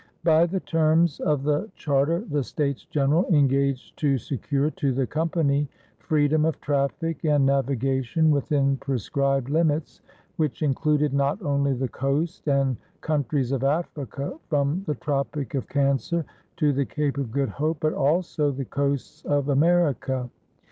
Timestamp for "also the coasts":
17.93-19.23